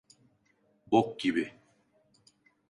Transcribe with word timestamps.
Bok 0.91 1.19
gibi. 1.19 1.53